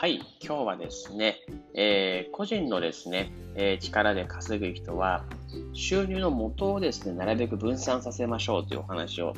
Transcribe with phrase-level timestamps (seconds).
[0.00, 1.40] はい、今日はですね、
[1.74, 5.24] えー、個人のですね、えー、力で稼ぐ人は、
[5.72, 9.34] 収入の元をですね、なるべく分散させましょうというお話を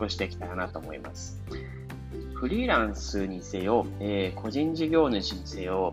[0.00, 1.42] 少しできたらなと思います。
[2.32, 5.92] フリーランスにせよ、えー、個人事業主にせよ、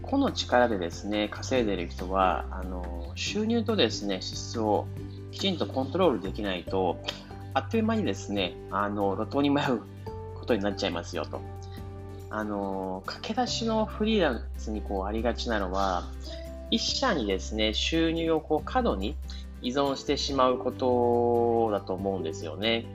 [0.00, 4.86] 個の力でですね、稼いでいる人は、あの収入とですね、支出を
[5.30, 6.96] きちんとコントロールできないと、
[7.52, 9.82] あっという間にですね、あの路頭に迷う
[10.36, 11.42] ことになっちゃいますよと。
[12.36, 16.02] あの、駆け出しのフリーランスにこうありがちなのは、
[16.72, 19.16] 一社にですね、収入をこう過度に
[19.62, 22.86] 依存してしまうことだと思うんですよね。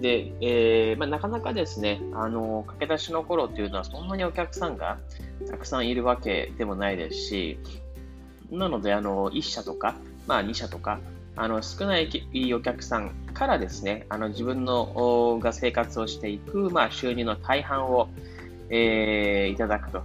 [0.00, 4.98] で、えー、まあ、なかなかですね、あの、駆け出しの頃っていうのはそんなにお客さんが
[5.48, 7.58] たくさんいるわけでもないですし、
[8.50, 9.94] なので、あの、1社とか、
[10.26, 10.98] まあ2社とか、
[11.36, 12.08] あの、少ない
[12.52, 18.08] お客さんからですね、あの、自分のが生活をしていく、まあ収入の大半を、
[18.70, 20.02] えー、いただくと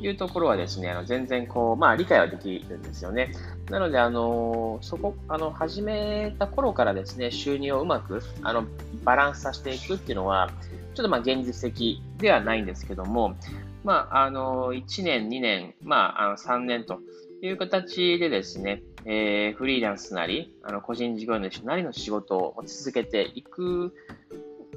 [0.00, 3.32] いうところはですね、あの全然こう、まあ理解はできるんですよね。
[3.70, 8.64] なので、あの、そこ、あの、始めた頃からですね、収入をうまく、あの、
[9.04, 10.50] バランスさせていくっていうのは、
[10.94, 13.36] ちょっとまあ現実的ではないんですけども、
[13.84, 17.00] まあ、あの、1年、2年、まあ、あの3年と
[17.42, 23.94] いう形でですね、えー、フリーランスなり、あの個人事業主なりの仕事を続けていく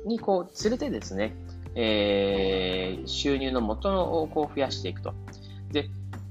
[0.06, 1.36] にこう、連れてですね、
[1.76, 5.14] えー、収入の元をこう増やしていくと。
[5.72, 5.90] で、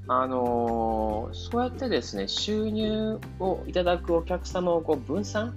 [0.08, 5.55] あのー、そうやってですね、収入をいただくお客様をこう分散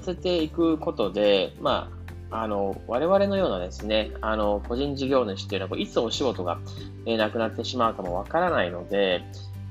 [0.00, 1.90] させていくことで、ま
[2.30, 6.58] あ、あの、我々のようなですね、あの、個人事業主っていうのは、いつお仕事が、
[7.04, 9.22] えなくなってしまうかもわからないので、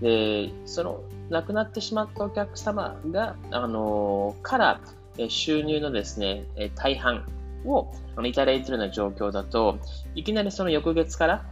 [0.02, 4.82] で、その、亡くなってしまったお客様が、あの、から、
[5.28, 7.26] 収入のですね、大半
[7.66, 7.92] を
[8.24, 9.80] いただいているような状況だと、
[10.16, 11.46] いきなりその翌月から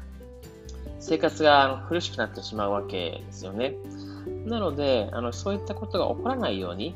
[0.99, 3.75] 生活が苦しくなってしまうわけですよね。
[4.45, 6.95] なので、あのそういったことが起こらないように、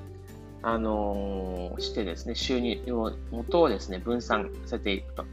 [0.61, 5.25] あの、してですね、収入を元をですね、分散させていくと。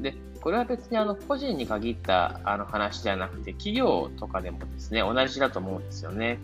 [0.00, 6.38] で、これは別にあの個人に限ったあの話ではなくて、企業とかでもですね、同じだと思うんですよね。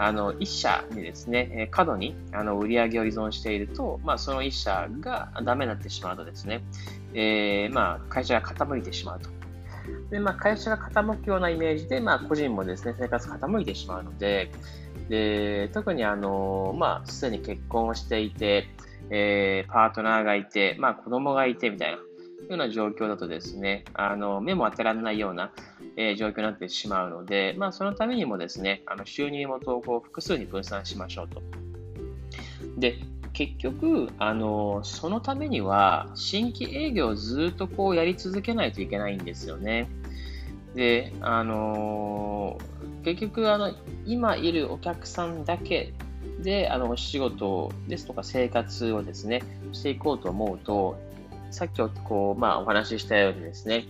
[0.00, 6.62] あの、一社にですね、過度にあの売り上げを依存していると、まあ、その一社がダメになってしまうとですね、
[7.14, 9.28] えー、まあ、会社が傾いてしまうと。
[10.10, 14.52] で、まあ、会社が傾くようなイメージで、まあ、個人もですね、生活傾いてしまうので、
[15.08, 18.68] で、特にあの、まあ、すでに結婚をしていて、
[19.10, 21.98] えー、パートナーがいて、まあ、子供がいてみたいな、
[22.42, 25.52] ような状況だとですね、あの、目も当てられないような、
[25.96, 31.42] えー、状況になってしまうので、まあ、そのためにもですね、あの収入元をこう複数に分散しましょうと。
[32.78, 32.98] で、
[33.32, 39.88] 結局、あのそのためには、新規営業をずっとこうやり続けないといけないんですよね。
[40.74, 42.58] で、あの
[43.04, 43.72] 結局あの、
[44.06, 45.92] 今いるお客さんだけ
[46.40, 50.98] で、あの、お仕事ですとか生活をですね、していこうと思うと、
[51.50, 53.86] さっきこう、まあ、お話ししたようにですね、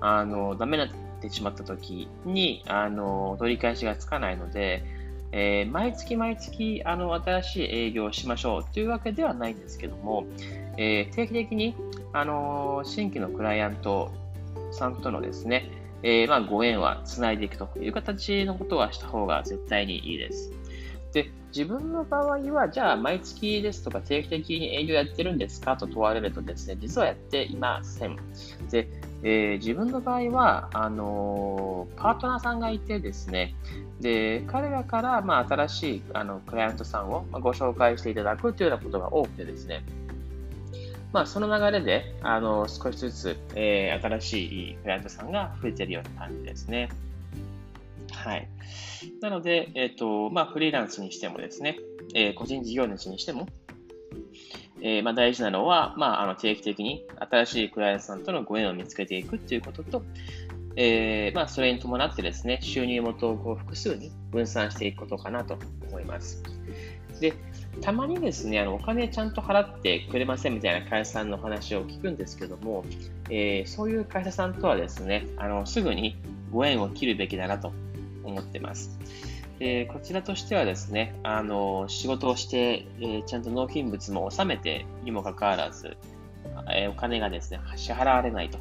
[0.00, 0.88] あの、ダメなっ
[1.20, 4.84] てしまった時に、あの、取り返しがつかないので、
[5.32, 10.26] えー、毎月毎月、あの、新しい営業をしましょうというわけではないんですけども、
[10.76, 11.74] えー、定期的に、
[12.12, 14.12] あの、新規のクライアント
[14.72, 15.70] さんとのですね、
[16.02, 20.52] えー、まあ、ご縁はつないでいくという形のことはした方が絶対にいいです。
[21.12, 25.76] で、自分の場合は、じゃあ、毎月ですとか定期的に営業やってるんですか？
[25.76, 28.16] と問われるとですね、実はやっていません。
[28.70, 28.88] で、
[29.22, 33.54] えー、自分の場合は、あのー、パートナーさんがいてですね、
[34.00, 39.82] で、彼らから、まあ、新しいあのクライアントさんをご紹介していただくというようなことが多くてですね、
[41.14, 46.90] まあ、その流れで、あの、少しずつ、え、新しいクライアントさんが増えているような感じですね。
[48.16, 48.48] はい。
[49.20, 51.78] なので、えっ、ー、と、まあ、フリーランスにしてもですね、
[52.14, 53.46] えー、個人事業主にしても、
[54.80, 60.02] えー、まあ、大事なのは、まあ、あの定期的に新しいクライアントさんとのご縁を見つけていくということと、
[60.76, 65.58] えー、まあ、それに伴ってですね、収入元をこう複数に分散していくことかなと
[65.88, 66.42] 思います。
[67.20, 67.32] で、
[67.80, 72.84] たまにですね、あのお金ちゃんと払ってくれませんみたいな会社さんの話を聞くんですけども、
[73.30, 76.16] えー、そういう会社さんとはですね、あのすぐに
[76.50, 77.72] ご縁を切るべきだなと
[78.26, 78.98] 思ってます。
[79.58, 85.96] えー、こちらとしてはですね、あの、仕事をして、えー、ちゃんと納品物も納めてにもかかわらず、
[86.74, 88.58] えー、お金がですね、支払われないと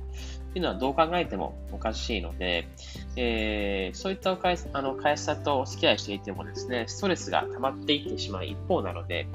[0.55, 2.69] いうのはどう考えてもおかしいので、
[3.17, 9.27] えそういったお会あの会社とお付き合いしていてもですね、ストレスが溜まっていってしまう一方なので、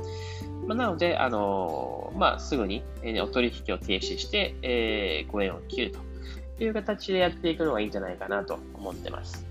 [0.66, 9.49] まあ、なので、あのまあ、すぐに、えお取引を停止して、えご縁を切るという形でやっていくのがいいんじゃないかなと思ってます。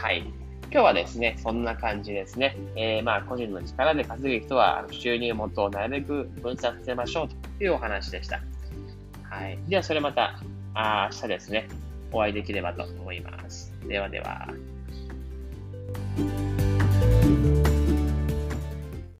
[0.00, 0.18] はい。
[0.70, 2.56] 今日はですね、そんな感じですね。
[2.76, 8.40] えー、まあ、個人の力で稼ぐ人は、収入元をなるべく分散させましょうというお話でした。
[9.24, 9.58] はい。
[9.66, 10.38] では、それまた、
[10.74, 11.66] あ明日ですね、
[12.12, 13.74] お会いできればと思います。
[13.88, 14.46] ではでは。